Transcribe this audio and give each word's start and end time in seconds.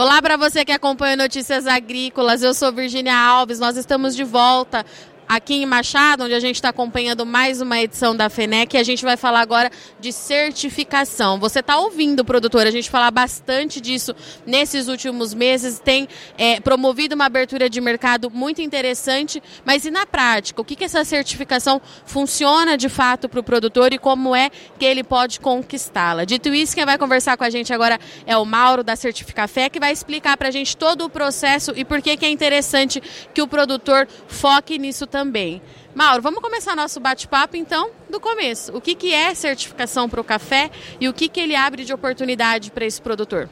Olá 0.00 0.22
para 0.22 0.36
você 0.36 0.64
que 0.64 0.70
acompanha 0.70 1.16
Notícias 1.16 1.66
Agrícolas. 1.66 2.40
Eu 2.40 2.54
sou 2.54 2.72
Virginia 2.72 3.16
Alves. 3.16 3.58
Nós 3.58 3.76
estamos 3.76 4.14
de 4.14 4.22
volta 4.22 4.86
aqui 5.28 5.54
em 5.56 5.66
Machado, 5.66 6.24
onde 6.24 6.32
a 6.32 6.40
gente 6.40 6.54
está 6.54 6.70
acompanhando 6.70 7.26
mais 7.26 7.60
uma 7.60 7.78
edição 7.78 8.16
da 8.16 8.30
FENEC, 8.30 8.78
a 8.78 8.82
gente 8.82 9.04
vai 9.04 9.16
falar 9.16 9.40
agora 9.40 9.70
de 10.00 10.10
certificação. 10.10 11.38
Você 11.38 11.60
está 11.60 11.78
ouvindo, 11.78 12.24
produtor, 12.24 12.66
a 12.66 12.70
gente 12.70 12.88
falar 12.88 13.10
bastante 13.10 13.78
disso 13.78 14.16
nesses 14.46 14.88
últimos 14.88 15.34
meses, 15.34 15.78
tem 15.78 16.08
é, 16.38 16.60
promovido 16.60 17.14
uma 17.14 17.26
abertura 17.26 17.68
de 17.68 17.78
mercado 17.80 18.30
muito 18.30 18.62
interessante, 18.62 19.42
mas 19.66 19.84
e 19.84 19.90
na 19.90 20.06
prática? 20.06 20.62
O 20.62 20.64
que, 20.64 20.74
que 20.74 20.84
essa 20.84 21.04
certificação 21.04 21.80
funciona 22.06 22.78
de 22.78 22.88
fato 22.88 23.28
para 23.28 23.40
o 23.40 23.42
produtor 23.42 23.92
e 23.92 23.98
como 23.98 24.34
é 24.34 24.50
que 24.78 24.84
ele 24.84 25.04
pode 25.04 25.40
conquistá-la? 25.40 26.24
Dito 26.24 26.54
isso, 26.54 26.74
quem 26.74 26.86
vai 26.86 26.96
conversar 26.96 27.36
com 27.36 27.44
a 27.44 27.50
gente 27.50 27.72
agora 27.72 28.00
é 28.26 28.36
o 28.36 28.46
Mauro 28.46 28.82
da 28.82 28.96
Certificafé, 28.96 29.68
que 29.68 29.78
vai 29.78 29.92
explicar 29.92 30.38
para 30.38 30.48
a 30.48 30.50
gente 30.50 30.74
todo 30.74 31.04
o 31.04 31.10
processo 31.10 31.72
e 31.76 31.84
por 31.84 32.00
que, 32.00 32.16
que 32.16 32.24
é 32.24 32.30
interessante 32.30 33.02
que 33.34 33.42
o 33.42 33.46
produtor 33.46 34.08
foque 34.26 34.78
nisso 34.78 35.06
também 35.06 35.17
também. 35.18 35.60
Mauro, 35.96 36.22
vamos 36.22 36.40
começar 36.40 36.76
nosso 36.76 37.00
bate-papo 37.00 37.56
então 37.56 37.90
do 38.08 38.20
começo. 38.20 38.70
O 38.76 38.80
que, 38.80 38.94
que 38.94 39.12
é 39.12 39.34
certificação 39.34 40.08
para 40.08 40.20
o 40.20 40.24
café 40.24 40.70
e 41.00 41.08
o 41.08 41.12
que, 41.12 41.28
que 41.28 41.40
ele 41.40 41.56
abre 41.56 41.84
de 41.84 41.92
oportunidade 41.92 42.70
para 42.70 42.86
esse 42.86 43.02
produtor? 43.02 43.48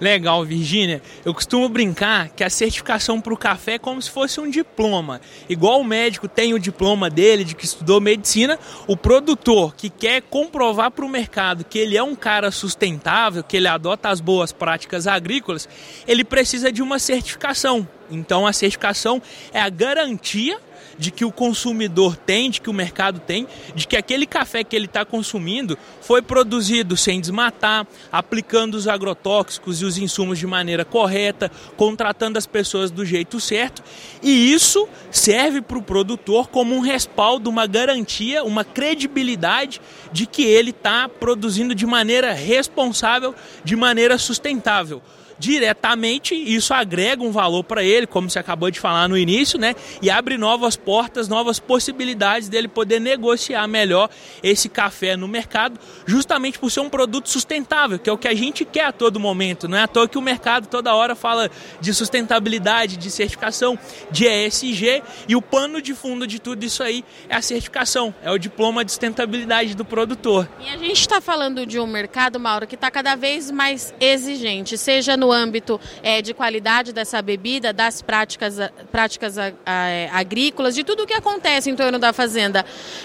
Legal, 0.00 0.42
Virgínia. 0.46 1.02
Eu 1.22 1.34
costumo 1.34 1.68
brincar 1.68 2.30
que 2.30 2.42
a 2.42 2.48
certificação 2.48 3.20
para 3.20 3.34
o 3.34 3.36
café 3.36 3.74
é 3.74 3.78
como 3.78 4.00
se 4.00 4.10
fosse 4.10 4.40
um 4.40 4.48
diploma. 4.48 5.20
Igual 5.46 5.82
o 5.82 5.84
médico 5.84 6.26
tem 6.26 6.54
o 6.54 6.58
diploma 6.58 7.10
dele 7.10 7.44
de 7.44 7.54
que 7.54 7.66
estudou 7.66 8.00
medicina, 8.00 8.58
o 8.86 8.96
produtor 8.96 9.74
que 9.76 9.90
quer 9.90 10.22
comprovar 10.22 10.90
para 10.90 11.04
o 11.04 11.08
mercado 11.08 11.64
que 11.64 11.78
ele 11.78 11.98
é 11.98 12.02
um 12.02 12.14
cara 12.14 12.50
sustentável, 12.50 13.44
que 13.44 13.58
ele 13.58 13.68
adota 13.68 14.08
as 14.08 14.22
boas 14.22 14.52
práticas 14.52 15.06
agrícolas, 15.06 15.68
ele 16.08 16.24
precisa 16.24 16.72
de 16.72 16.80
uma 16.80 16.98
certificação. 16.98 17.86
Então 18.10 18.46
a 18.46 18.54
certificação 18.54 19.20
é 19.52 19.60
a 19.60 19.68
garantia 19.68 20.58
de 21.00 21.10
que 21.10 21.24
o 21.24 21.32
consumidor 21.32 22.14
tem, 22.14 22.50
de 22.50 22.60
que 22.60 22.68
o 22.68 22.74
mercado 22.74 23.18
tem, 23.18 23.48
de 23.74 23.86
que 23.86 23.96
aquele 23.96 24.26
café 24.26 24.62
que 24.62 24.76
ele 24.76 24.84
está 24.84 25.02
consumindo 25.02 25.78
foi 26.02 26.20
produzido 26.20 26.94
sem 26.94 27.22
desmatar, 27.22 27.86
aplicando 28.12 28.74
os 28.74 28.86
agrotóxicos 28.86 29.80
e 29.80 29.86
os 29.86 29.96
insumos 29.96 30.38
de 30.38 30.46
maneira 30.46 30.84
correta, 30.84 31.50
contratando 31.74 32.36
as 32.36 32.46
pessoas 32.46 32.90
do 32.90 33.04
jeito 33.04 33.40
certo. 33.40 33.82
E 34.22 34.52
isso 34.52 34.86
serve 35.10 35.62
para 35.62 35.78
o 35.78 35.82
produtor 35.82 36.48
como 36.48 36.74
um 36.74 36.80
respaldo, 36.80 37.48
uma 37.48 37.66
garantia, 37.66 38.44
uma 38.44 38.62
credibilidade 38.62 39.80
de 40.12 40.26
que 40.26 40.42
ele 40.42 40.68
está 40.68 41.08
produzindo 41.08 41.74
de 41.74 41.86
maneira 41.86 42.34
responsável, 42.34 43.34
de 43.64 43.74
maneira 43.74 44.18
sustentável 44.18 45.00
diretamente, 45.40 46.34
isso 46.34 46.74
agrega 46.74 47.22
um 47.22 47.32
valor 47.32 47.64
para 47.64 47.82
ele, 47.82 48.06
como 48.06 48.28
você 48.28 48.38
acabou 48.38 48.70
de 48.70 48.78
falar 48.78 49.08
no 49.08 49.16
início, 49.16 49.58
né? 49.58 49.74
E 50.02 50.10
abre 50.10 50.36
novas 50.36 50.76
portas, 50.76 51.28
novas 51.28 51.58
possibilidades 51.58 52.46
dele 52.50 52.68
poder 52.68 53.00
negociar 53.00 53.66
melhor 53.66 54.10
esse 54.42 54.68
café 54.68 55.16
no 55.16 55.26
mercado, 55.26 55.80
justamente 56.04 56.58
por 56.58 56.70
ser 56.70 56.80
um 56.80 56.90
produto 56.90 57.30
sustentável, 57.30 57.98
que 57.98 58.10
é 58.10 58.12
o 58.12 58.18
que 58.18 58.28
a 58.28 58.34
gente 58.34 58.66
quer 58.66 58.84
a 58.84 58.92
todo 58.92 59.18
momento. 59.18 59.66
Não 59.66 59.78
é 59.78 59.82
à 59.82 59.88
toa 59.88 60.06
que 60.06 60.18
o 60.18 60.22
mercado 60.22 60.66
toda 60.66 60.94
hora 60.94 61.14
fala 61.14 61.50
de 61.80 61.94
sustentabilidade, 61.94 62.98
de 62.98 63.10
certificação, 63.10 63.78
de 64.10 64.26
ESG, 64.26 65.02
e 65.26 65.34
o 65.34 65.40
pano 65.40 65.80
de 65.80 65.94
fundo 65.94 66.26
de 66.26 66.38
tudo 66.38 66.64
isso 66.64 66.82
aí 66.82 67.02
é 67.30 67.36
a 67.36 67.42
certificação, 67.42 68.14
é 68.22 68.30
o 68.30 68.36
diploma 68.36 68.84
de 68.84 68.90
sustentabilidade 68.90 69.74
do 69.74 69.86
produtor. 69.86 70.46
E 70.60 70.68
a 70.68 70.76
gente 70.76 71.00
está 71.00 71.18
falando 71.18 71.64
de 71.64 71.80
um 71.80 71.86
mercado, 71.86 72.38
Mauro, 72.38 72.66
que 72.66 72.74
está 72.74 72.90
cada 72.90 73.16
vez 73.16 73.50
mais 73.50 73.94
exigente, 73.98 74.76
seja 74.76 75.16
no 75.16 75.29
âmbito 75.32 75.80
é, 76.02 76.22
de 76.22 76.34
qualidade 76.34 76.92
dessa 76.92 77.20
bebida, 77.22 77.72
das 77.72 78.02
práticas, 78.02 78.56
práticas 78.90 79.38
a, 79.38 79.52
a, 79.64 79.88
é, 79.88 80.08
agrícolas, 80.12 80.74
de 80.74 80.84
tudo 80.84 81.04
o 81.04 81.06
que 81.06 81.14
acontece 81.14 81.70
em 81.70 81.76
torno 81.76 81.98
da 81.98 82.12
fazenda. 82.12 82.64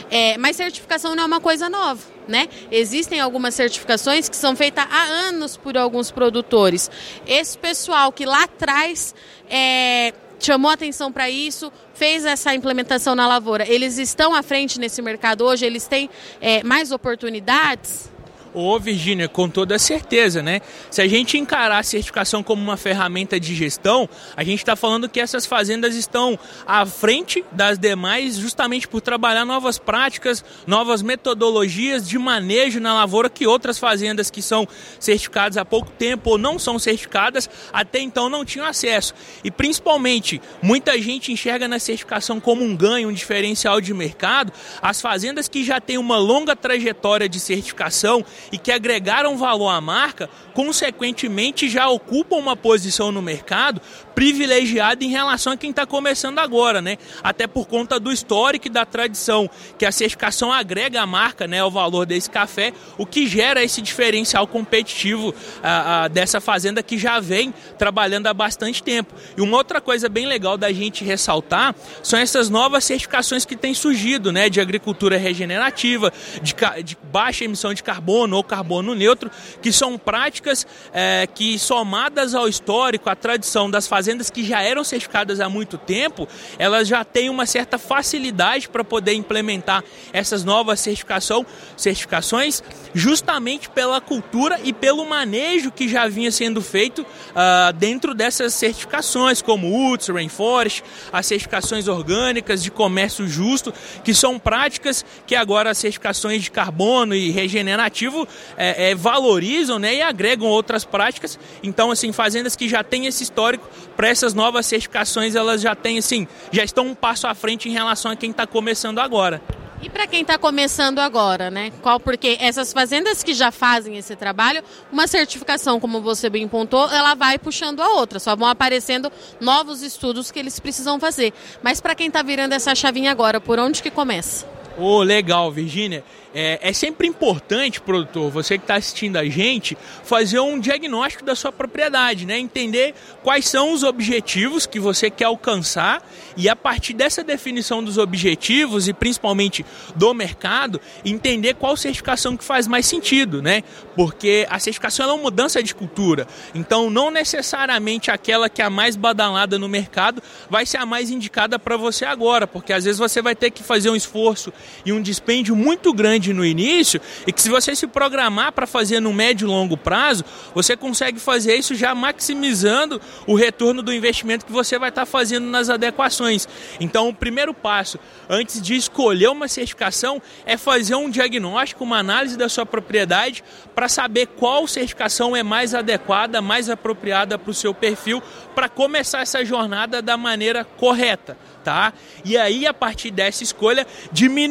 É, 0.10 0.38
mas 0.38 0.56
certificação 0.56 1.16
não 1.16 1.24
é 1.24 1.26
uma 1.26 1.40
coisa 1.40 1.70
nova. 1.70 2.16
Né? 2.28 2.50
Existem 2.72 3.20
algumas 3.20 3.54
certificações 3.54 4.28
que 4.28 4.36
são 4.36 4.56
feitas 4.56 4.84
há 4.90 5.04
anos 5.28 5.58
por 5.58 5.78
alguns 5.78 6.10
produtores. 6.10 6.90
Esse 7.28 7.56
pessoal 7.56 8.12
que 8.12 8.26
lá 8.26 8.46
atrás 8.46 9.14
é, 9.48 10.12
chamou 10.40 10.72
atenção 10.72 11.12
para 11.12 11.30
isso, 11.30 11.72
fez 11.94 12.26
essa 12.26 12.54
implementação 12.54 13.16
na 13.16 13.28
lavoura, 13.28 13.68
eles 13.68 13.98
estão 13.98 14.34
à 14.34 14.44
frente 14.44 14.80
nesse 14.80 15.02
mercado 15.02 15.46
hoje, 15.46 15.66
eles 15.66 15.88
têm 15.88 16.10
é, 16.42 16.64
mais 16.64 16.92
oportunidades? 16.92 18.15
Ô, 18.58 18.80
Virgínia, 18.80 19.28
com 19.28 19.50
toda 19.50 19.78
certeza, 19.78 20.42
né? 20.42 20.62
Se 20.90 21.02
a 21.02 21.08
gente 21.10 21.38
encarar 21.38 21.80
a 21.80 21.84
certificação 21.84 22.42
como 22.42 22.64
uma 22.64 22.78
ferramenta 22.78 23.38
de 23.38 23.54
gestão, 23.54 24.08
a 24.34 24.46
gente 24.46 24.60
está 24.60 24.78
falando 24.78 25.10
que 25.10 25.20
essas 25.20 25.46
fazendas 25.46 25.94
estão 25.94 26.40
à 26.66 26.86
frente 26.86 27.44
das 27.52 27.78
demais 27.78 28.38
justamente 28.38 28.88
por 28.88 29.02
trabalhar 29.02 29.44
novas 29.44 29.78
práticas, 29.78 30.42
novas 30.66 31.02
metodologias 31.02 32.08
de 32.08 32.18
manejo 32.18 32.80
na 32.80 32.94
lavoura 32.94 33.30
que 33.30 33.46
outras 33.46 33.78
fazendas 33.78 34.32
que 34.32 34.42
são 34.42 34.66
certificadas 35.02 35.58
há 35.58 35.66
pouco 35.66 35.92
tempo 35.92 36.30
ou 36.30 36.38
não 36.38 36.58
são 36.58 36.80
certificadas 36.80 37.50
até 37.74 38.00
então 38.00 38.30
não 38.30 38.46
tinham 38.46 38.66
acesso. 38.66 39.14
E 39.44 39.52
principalmente, 39.52 40.42
muita 40.62 40.98
gente 41.02 41.30
enxerga 41.30 41.68
na 41.68 41.78
certificação 41.78 42.40
como 42.40 42.64
um 42.64 42.74
ganho, 42.74 43.10
um 43.10 43.14
diferencial 43.14 43.82
de 43.82 43.94
mercado. 43.94 44.54
As 44.82 45.02
fazendas 45.02 45.50
que 45.50 45.62
já 45.62 45.82
têm 45.82 45.98
uma 45.98 46.18
longa 46.18 46.56
trajetória 46.56 47.28
de 47.28 47.38
certificação 47.38 48.24
e 48.52 48.58
que 48.58 48.72
agregaram 48.72 49.38
valor 49.38 49.70
à 49.70 49.82
marca, 49.82 50.30
consequentemente 50.54 51.70
já 51.70 51.88
ocupam 51.90 52.38
uma 52.38 52.56
posição 52.56 53.12
no 53.12 53.22
mercado 53.22 53.82
privilegiada 54.16 55.04
em 55.04 55.10
relação 55.10 55.54
a 55.54 55.58
quem 55.58 55.72
está 55.72 55.86
começando 55.86 56.40
agora, 56.40 56.82
né? 56.82 56.98
Até 57.22 57.46
por 57.46 57.68
conta 57.68 58.00
do 58.00 58.12
histórico 58.12 58.68
e 58.68 58.70
da 58.70 58.86
tradição 58.86 59.50
que 59.78 59.86
a 59.86 59.92
certificação 59.92 60.52
agrega 60.52 61.02
à 61.02 61.06
marca, 61.06 61.46
né, 61.46 61.60
ao 61.60 61.70
valor 61.70 62.06
desse 62.06 62.30
café, 62.30 62.72
o 62.98 63.06
que 63.06 63.28
gera 63.28 63.62
esse 63.62 63.82
diferencial 63.82 64.48
competitivo 64.48 65.36
a, 65.62 66.06
a, 66.06 66.08
dessa 66.08 66.40
fazenda 66.40 66.82
que 66.82 66.98
já 66.98 67.20
vem 67.20 67.54
trabalhando 67.78 68.28
há 68.28 68.34
bastante 68.34 68.82
tempo. 68.82 69.14
E 69.38 69.42
uma 69.42 69.58
outra 69.58 69.82
coisa 69.82 70.08
bem 70.08 70.26
legal 70.26 70.58
da 70.58 70.72
gente 70.72 71.04
ressaltar 71.04 71.76
são 72.02 72.18
essas 72.18 72.50
novas 72.50 72.86
certificações 72.86 73.44
que 73.44 73.56
têm 73.56 73.74
surgido, 73.74 74.32
né, 74.32 74.50
de 74.50 74.62
agricultura 74.62 75.18
regenerativa, 75.18 76.12
de, 76.42 76.56
de 76.84 76.98
baixa 77.12 77.44
emissão 77.44 77.74
de 77.74 77.84
carbono 77.84 78.25
ou 78.34 78.44
carbono 78.44 78.96
neutro, 78.96 79.30
que 79.62 79.72
são 79.72 79.98
práticas 79.98 80.66
é, 80.94 81.28
que 81.34 81.60
somadas 81.60 82.34
ao 82.34 82.48
histórico, 82.48 83.10
à 83.10 83.16
tradição 83.16 83.70
das 83.70 83.88
fazendas 83.88 84.16
fazendas 84.16 84.30
que 84.30 84.44
já 84.44 84.62
eram 84.62 84.84
certificadas 84.84 85.40
há 85.40 85.50
muito 85.50 85.80
tempo, 85.80 86.28
elas 86.60 86.88
já 86.88 87.04
têm 87.04 87.30
uma 87.30 87.48
certa 87.48 87.80
facilidade 87.80 88.70
para 88.70 88.84
poder 88.84 89.14
implementar 89.14 89.84
essas 90.14 90.44
novas 90.44 90.80
certificação, 90.80 91.46
certificações, 91.76 92.64
justamente 92.94 93.68
pela 93.70 94.00
cultura 94.00 94.60
e 94.64 94.72
pelo 94.72 95.04
manejo 95.06 95.72
que 95.72 95.88
já 95.88 96.08
vinha 96.08 96.32
sendo 96.32 96.62
feito 96.62 97.02
uh, 97.02 97.74
dentro 97.74 98.14
dessas 98.14 98.54
certificações, 98.54 99.42
como 99.42 99.92
UTS, 99.92 100.10
Rainforest, 100.10 100.84
as 101.12 101.26
certificações 101.26 101.88
orgânicas 101.88 102.62
de 102.62 102.70
comércio 102.70 103.28
justo, 103.28 103.74
que 104.04 104.14
são 104.14 104.38
práticas 104.38 105.04
que 105.26 105.36
agora 105.36 105.72
as 105.72 105.80
certificações 105.80 106.44
de 106.44 106.52
carbono 106.52 107.16
e 107.16 107.32
regenerativo 107.32 108.15
é, 108.58 108.92
é, 108.92 108.96
valorizam 108.96 109.80
né, 109.80 109.96
e 109.96 110.02
agregam 110.02 110.48
outras 110.48 110.86
práticas. 110.86 111.40
Então, 111.64 111.92
assim, 111.92 112.12
fazendas 112.12 112.56
que 112.56 112.70
já 112.70 112.84
têm 112.84 113.06
esse 113.06 113.24
histórico 113.24 113.68
para 113.96 114.08
essas 114.08 114.34
novas 114.34 114.66
certificações, 114.66 115.36
elas 115.36 115.62
já 115.62 115.76
têm 115.76 115.98
assim, 115.98 116.28
já 116.52 116.64
estão 116.64 116.88
um 116.88 116.96
passo 116.96 117.28
à 117.28 117.34
frente 117.34 117.68
em 117.68 117.72
relação 117.72 118.12
a 118.12 118.16
quem 118.16 118.32
está 118.32 118.46
começando 118.46 119.00
agora. 119.00 119.42
E 119.82 119.90
para 119.90 120.08
quem 120.08 120.22
está 120.22 120.38
começando 120.38 121.00
agora, 121.00 121.52
né? 121.52 121.72
Qual 121.82 122.00
porque 122.00 122.38
essas 122.40 122.74
fazendas 122.74 123.22
que 123.22 123.34
já 123.34 123.52
fazem 123.52 123.98
esse 123.98 124.16
trabalho, 124.16 124.64
uma 124.92 125.06
certificação, 125.06 125.80
como 125.80 126.02
você 126.02 126.30
bem 126.30 126.48
pontou, 126.48 126.90
ela 126.90 127.14
vai 127.14 127.38
puxando 127.38 127.82
a 127.82 127.90
outra. 127.90 128.18
Só 128.20 128.36
vão 128.36 128.48
aparecendo 128.48 129.12
novos 129.40 129.84
estudos 129.84 130.32
que 130.32 130.40
eles 130.40 130.60
precisam 130.60 131.00
fazer. 131.00 131.34
Mas 131.62 131.82
para 131.82 131.94
quem 131.94 132.08
está 132.08 132.24
virando 132.24 132.54
essa 132.54 132.74
chavinha 132.74 133.12
agora, 133.12 133.40
por 133.40 133.60
onde 133.60 133.84
que 133.84 133.92
começa? 133.92 134.55
Oh, 134.78 135.02
legal, 135.02 135.52
Virgínia. 135.52 136.04
É, 136.38 136.60
é, 136.62 136.74
sempre 136.74 137.08
importante, 137.08 137.80
produtor, 137.80 138.30
você 138.30 138.58
que 138.58 138.66
está 138.66 138.76
assistindo 138.76 139.16
a 139.16 139.24
gente, 139.24 139.78
fazer 140.04 140.42
um 140.42 140.60
diagnóstico 140.60 141.24
da 141.24 141.34
sua 141.34 141.50
propriedade, 141.50 142.26
né? 142.26 142.38
Entender 142.38 142.94
quais 143.24 143.48
são 143.48 143.72
os 143.72 143.84
objetivos 143.84 144.66
que 144.66 144.78
você 144.78 145.10
quer 145.10 145.26
alcançar 145.26 146.06
e 146.36 146.50
a 146.50 146.56
partir 146.56 146.92
dessa 146.92 147.24
definição 147.24 147.82
dos 147.82 147.98
objetivos 147.98 148.90
e 148.90 148.94
principalmente 148.94 149.66
do 149.96 150.14
mercado, 150.14 150.82
entender 151.06 151.54
qual 151.54 151.78
certificação 151.78 152.36
que 152.36 152.44
faz 152.44 152.68
mais 152.68 152.86
sentido, 152.86 153.42
né? 153.42 153.64
Porque 153.96 154.46
a 154.50 154.60
certificação 154.60 155.10
é 155.10 155.14
uma 155.14 155.24
mudança 155.24 155.64
de 155.64 155.74
cultura. 155.74 156.28
Então, 156.54 156.90
não 156.90 157.10
necessariamente 157.10 158.12
aquela 158.12 158.50
que 158.50 158.62
é 158.62 158.66
a 158.66 158.70
mais 158.70 158.98
badalada 158.98 159.58
no 159.58 159.70
mercado 159.70 160.22
vai 160.50 160.66
ser 160.66 160.78
a 160.78 160.86
mais 160.86 161.10
indicada 161.10 161.58
para 161.58 161.78
você 161.78 162.04
agora, 162.04 162.46
porque 162.46 162.74
às 162.74 162.84
vezes 162.84 163.00
você 163.00 163.22
vai 163.22 163.36
ter 163.36 163.52
que 163.52 163.64
fazer 163.64 163.90
um 163.90 163.96
esforço 163.96 164.52
e 164.86 164.92
um 164.92 165.02
dispêndio 165.02 165.56
muito 165.56 165.94
grande 165.94 166.34
no 166.34 166.46
início 166.46 167.02
e 167.26 167.32
que 167.32 167.42
se 167.42 167.50
você 167.50 167.76
se 167.76 167.88
programar 167.88 168.52
para 168.52 168.68
fazer 168.68 169.00
no 169.00 169.14
médio 169.14 169.46
e 169.46 169.50
longo 169.50 169.78
prazo, 169.78 170.24
você 170.54 170.76
consegue 170.76 171.20
fazer 171.20 171.56
isso 171.56 171.76
já 171.76 171.94
maximizando 171.96 173.02
o 173.28 173.36
retorno 173.36 173.82
do 173.82 173.94
investimento 173.94 174.46
que 174.46 174.52
você 174.52 174.78
vai 174.78 174.90
estar 174.90 175.02
tá 175.02 175.06
fazendo 175.06 175.48
nas 175.48 175.70
adequações. 175.70 176.48
Então, 176.80 177.10
o 177.10 177.14
primeiro 177.14 177.54
passo, 177.54 178.00
antes 178.30 178.62
de 178.62 178.76
escolher 178.76 179.30
uma 179.30 179.48
certificação, 179.48 180.22
é 180.46 180.58
fazer 180.58 180.96
um 180.96 181.10
diagnóstico, 181.10 181.84
uma 181.84 181.98
análise 181.98 182.38
da 182.38 182.50
sua 182.50 182.66
propriedade 182.66 183.44
para 183.74 183.88
saber 183.88 184.28
qual 184.28 184.68
certificação 184.68 185.36
é 185.36 185.44
mais 185.44 185.74
adequada, 185.74 186.42
mais 186.42 186.70
apropriada 186.70 187.38
para 187.38 187.52
o 187.52 187.54
seu 187.54 187.74
perfil, 187.74 188.22
para 188.54 188.70
começar 188.70 189.22
essa 189.22 189.44
jornada 189.44 190.02
da 190.02 190.18
maneira 190.18 190.64
correta 190.64 191.38
tá? 191.66 191.92
E 192.24 192.38
aí, 192.38 192.68
a 192.68 192.74
partir 192.74 193.10
dessa 193.10 193.42
escolha, 193.42 193.88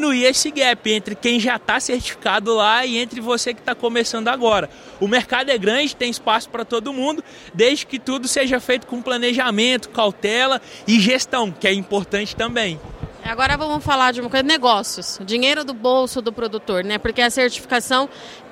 diminuir 0.04 0.24
esse 0.24 0.50
gap 0.50 0.92
entre 0.92 1.14
quem 1.14 1.40
já 1.40 1.56
está 1.56 1.80
certificado 1.80 2.54
lá 2.54 2.84
e 2.84 2.98
entre 2.98 3.20
você 3.20 3.54
que 3.54 3.60
está 3.60 3.74
começando 3.74 4.28
agora. 4.28 4.68
O 5.00 5.08
mercado 5.08 5.50
é 5.50 5.56
grande, 5.56 5.96
tem 5.96 6.10
espaço 6.10 6.48
para 6.50 6.64
todo 6.64 6.92
mundo, 6.92 7.24
desde 7.54 7.86
que 7.86 7.98
tudo 7.98 8.28
seja 8.28 8.60
feito 8.60 8.86
com 8.86 9.00
planejamento, 9.00 9.88
cautela 9.88 10.60
e 10.86 11.00
gestão, 11.00 11.50
que 11.50 11.66
é 11.66 11.72
importante 11.72 12.36
também. 12.36 12.78
Agora 13.24 13.56
vamos 13.56 13.82
falar 13.82 14.12
de 14.12 14.20
uma 14.20 14.28
coisa, 14.28 14.42
negócios, 14.42 15.18
dinheiro 15.24 15.64
do 15.64 15.72
bolso 15.72 16.20
do 16.20 16.30
produtor, 16.30 16.84
né? 16.84 16.98
Porque 16.98 17.22
a 17.22 17.30
certificação 17.30 18.06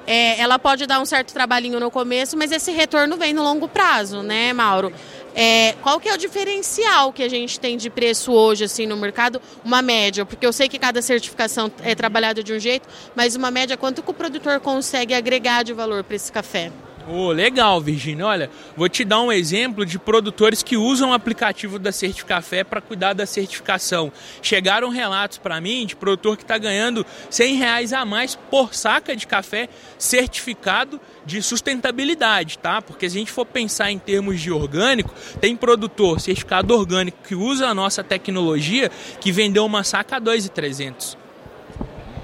é, 0.06 0.40
ela 0.40 0.58
pode 0.58 0.86
dar 0.86 0.98
um 0.98 1.04
certo 1.04 1.32
trabalhinho 1.34 1.78
no 1.78 1.90
começo, 1.90 2.38
mas 2.38 2.50
esse 2.50 2.72
retorno 2.72 3.18
vem 3.18 3.34
no 3.34 3.42
longo 3.42 3.68
prazo, 3.68 4.22
né, 4.22 4.50
Mauro? 4.54 4.90
É, 5.34 5.74
qual 5.82 6.00
que 6.00 6.08
é 6.08 6.14
o 6.14 6.16
diferencial 6.16 7.12
que 7.12 7.22
a 7.22 7.28
gente 7.28 7.60
tem 7.60 7.76
de 7.76 7.90
preço 7.90 8.32
hoje 8.32 8.64
assim 8.64 8.86
no 8.86 8.96
mercado? 8.96 9.42
Uma 9.62 9.82
média, 9.82 10.24
porque 10.24 10.44
eu 10.44 10.52
sei 10.52 10.70
que 10.70 10.78
cada 10.78 11.02
certificação 11.02 11.70
é 11.82 11.94
trabalhada 11.94 12.42
de 12.42 12.52
um 12.54 12.58
jeito, 12.58 12.88
mas 13.14 13.36
uma 13.36 13.50
média 13.50 13.76
quanto 13.76 14.02
que 14.02 14.10
o 14.10 14.14
produtor 14.14 14.58
consegue 14.58 15.12
agregar 15.12 15.62
de 15.64 15.74
valor 15.74 16.02
para 16.02 16.16
esse 16.16 16.32
café? 16.32 16.72
Oh, 17.08 17.32
legal, 17.32 17.80
Virginia. 17.80 18.26
Olha, 18.26 18.50
vou 18.76 18.88
te 18.88 19.04
dar 19.04 19.20
um 19.20 19.32
exemplo 19.32 19.84
de 19.84 19.98
produtores 19.98 20.62
que 20.62 20.76
usam 20.76 21.10
o 21.10 21.12
aplicativo 21.12 21.78
da 21.78 21.90
Certificafé 21.90 22.62
para 22.62 22.80
cuidar 22.80 23.12
da 23.12 23.26
certificação. 23.26 24.12
Chegaram 24.40 24.88
relatos 24.88 25.38
para 25.38 25.60
mim 25.60 25.84
de 25.84 25.96
produtor 25.96 26.36
que 26.36 26.44
está 26.44 26.56
ganhando 26.58 27.04
100 27.28 27.56
reais 27.56 27.92
a 27.92 28.04
mais 28.04 28.36
por 28.50 28.74
saca 28.74 29.16
de 29.16 29.26
café 29.26 29.68
certificado 29.98 31.00
de 31.26 31.42
sustentabilidade, 31.42 32.58
tá? 32.58 32.80
Porque 32.80 33.08
se 33.10 33.16
a 33.16 33.18
gente 33.18 33.32
for 33.32 33.46
pensar 33.46 33.90
em 33.90 33.98
termos 33.98 34.40
de 34.40 34.52
orgânico, 34.52 35.12
tem 35.40 35.56
produtor 35.56 36.20
certificado 36.20 36.74
orgânico 36.74 37.18
que 37.26 37.34
usa 37.34 37.68
a 37.68 37.74
nossa 37.74 38.04
tecnologia 38.04 38.90
que 39.20 39.32
vendeu 39.32 39.64
uma 39.64 39.82
saca 39.82 40.16
a 40.16 40.18
2,300. 40.18 41.16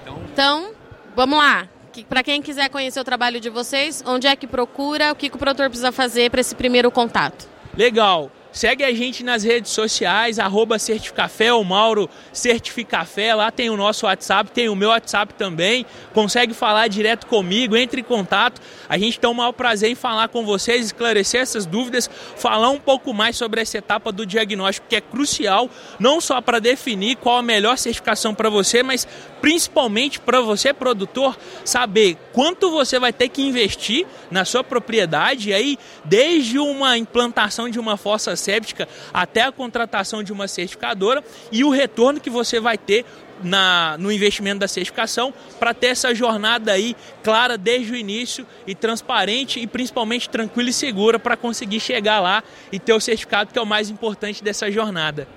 Então, 0.03 0.23
então 0.33 0.71
vamos 1.17 1.39
lá 1.39 1.69
para 2.05 2.23
quem 2.23 2.43
quiser 2.43 2.69
conhecer 2.69 3.00
o 3.00 3.05
trabalho 3.05 3.41
de 3.41 3.50
vocês, 3.50 4.03
onde 4.06 4.27
é 4.27 4.37
que 4.37 4.47
procura, 4.47 5.12
o 5.12 5.15
que, 5.15 5.29
que 5.29 5.37
o 5.37 5.39
produtor 5.39 5.69
precisa 5.69 5.93
fazer 5.93 6.31
para 6.31 6.41
esse 6.41 6.55
primeiro 6.55 6.91
contato? 6.91 7.49
Legal. 7.77 8.31
Segue 8.50 8.83
a 8.83 8.93
gente 8.93 9.23
nas 9.23 9.43
redes 9.43 9.71
sociais, 9.73 10.39
arroba 10.39 10.79
Certificafé, 10.79 11.53
o 11.53 11.62
Mauro 11.62 12.09
Certificafé, 12.33 13.35
lá 13.35 13.50
tem 13.50 13.69
o 13.69 13.77
nosso 13.77 14.06
WhatsApp, 14.06 14.50
tem 14.50 14.69
o 14.69 14.75
meu 14.75 14.89
WhatsApp 14.89 15.35
também, 15.35 15.85
consegue 16.15 16.55
falar 16.55 16.89
direto 16.89 17.27
comigo, 17.27 17.77
entre 17.77 18.00
em 18.00 18.05
contato, 18.05 18.61
a 18.89 18.97
gente 18.97 19.21
tem 19.21 19.29
o 19.29 19.35
maior 19.35 19.53
prazer 19.53 19.91
em 19.91 19.95
falar 19.95 20.29
com 20.29 20.45
vocês, 20.45 20.87
esclarecer 20.87 21.43
essas 21.43 21.67
dúvidas, 21.67 22.09
falar 22.37 22.71
um 22.71 22.81
pouco 22.81 23.12
mais 23.12 23.37
sobre 23.37 23.61
essa 23.61 23.79
etapa 23.79 24.11
do 24.11 24.25
diagnóstico, 24.25 24.87
que 24.89 24.97
é 24.97 25.01
crucial, 25.01 25.69
não 26.01 26.21
só 26.21 26.41
para 26.41 26.59
definir 26.59 27.17
qual 27.17 27.37
a 27.37 27.43
melhor 27.43 27.77
certificação 27.77 28.35
para 28.35 28.49
você, 28.49 28.83
mas 28.83 29.06
principalmente 29.43 30.19
para 30.19 30.41
você, 30.41 30.73
produtor, 30.73 31.37
saber 31.65 32.17
quanto 32.33 32.71
você 32.71 32.99
vai 32.99 33.12
ter 33.12 33.29
que 33.29 33.43
investir 33.43 34.06
na 34.31 34.44
sua 34.44 34.65
propriedade, 34.65 35.51
e 35.51 35.55
aí, 35.55 35.79
desde 36.05 36.59
uma 36.59 36.97
implantação 36.97 37.69
de 37.69 37.79
uma 37.79 37.97
fossa 37.97 38.38
séptica 38.38 38.88
até 39.12 39.43
a 39.43 39.52
contratação 39.52 40.23
de 40.23 40.32
uma 40.32 40.49
certificadora 40.49 41.23
e 41.52 41.64
o 41.64 41.70
retorno 41.70 42.20
que 42.20 42.31
você 42.31 42.58
vai 42.58 42.79
ter 42.79 43.05
na, 43.43 43.96
no 43.99 44.11
investimento 44.11 44.61
da 44.61 44.69
certificação 44.69 45.32
para 45.58 45.75
ter 45.75 45.88
essa 45.88 46.14
jornada 46.14 46.73
aí 46.73 46.96
clara 47.23 47.56
desde 47.56 47.93
o 47.93 47.96
início 47.96 48.46
e 48.67 48.75
transparente 48.75 49.61
e 49.61 49.67
principalmente 49.67 50.29
tranquila 50.29 50.70
e 50.70 50.73
segura 50.73 51.19
para 51.19 51.37
conseguir 51.37 51.81
chegar 51.81 52.20
lá 52.20 52.43
e 52.73 52.79
ter 52.79 52.93
o 52.93 53.00
certificado 53.00 53.52
que 53.52 53.58
é 53.58 53.62
o 53.62 53.67
mais 53.67 53.90
importante 53.90 54.43
dessa 54.43 54.70
jornada. 54.70 55.29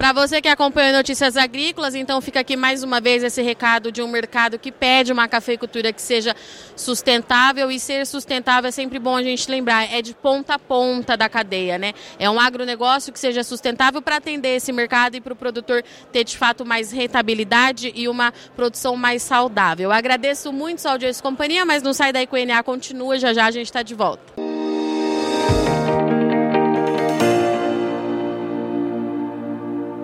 Para 0.00 0.14
você 0.14 0.40
que 0.40 0.48
acompanha 0.48 0.96
Notícias 0.96 1.36
Agrícolas, 1.36 1.94
então 1.94 2.22
fica 2.22 2.40
aqui 2.40 2.56
mais 2.56 2.82
uma 2.82 3.02
vez 3.02 3.22
esse 3.22 3.42
recado 3.42 3.92
de 3.92 4.00
um 4.00 4.08
mercado 4.08 4.58
que 4.58 4.72
pede 4.72 5.12
uma 5.12 5.28
cafeicultura 5.28 5.92
que 5.92 6.00
seja 6.00 6.34
sustentável 6.74 7.70
e 7.70 7.78
ser 7.78 8.06
sustentável 8.06 8.68
é 8.68 8.70
sempre 8.70 8.98
bom 8.98 9.14
a 9.14 9.22
gente 9.22 9.50
lembrar, 9.50 9.92
é 9.92 10.00
de 10.00 10.14
ponta 10.14 10.54
a 10.54 10.58
ponta 10.58 11.18
da 11.18 11.28
cadeia, 11.28 11.76
né? 11.76 11.92
É 12.18 12.30
um 12.30 12.40
agronegócio 12.40 13.12
que 13.12 13.20
seja 13.20 13.44
sustentável 13.44 14.00
para 14.00 14.16
atender 14.16 14.56
esse 14.56 14.72
mercado 14.72 15.16
e 15.16 15.20
para 15.20 15.34
o 15.34 15.36
produtor 15.36 15.84
ter 16.10 16.24
de 16.24 16.38
fato 16.38 16.64
mais 16.64 16.90
rentabilidade 16.90 17.92
e 17.94 18.08
uma 18.08 18.32
produção 18.56 18.96
mais 18.96 19.22
saudável. 19.22 19.92
Agradeço 19.92 20.50
muito 20.50 20.80
sua 20.80 20.92
audiência 20.92 21.20
e 21.20 21.22
companhia, 21.22 21.66
mas 21.66 21.82
não 21.82 21.92
sai 21.92 22.10
daí 22.10 22.26
com 22.26 22.36
o 22.36 22.38
ENA, 22.38 22.62
continua, 22.62 23.18
já 23.18 23.34
já 23.34 23.44
a 23.44 23.50
gente 23.50 23.66
está 23.66 23.82
de 23.82 23.94
volta. 23.94 24.39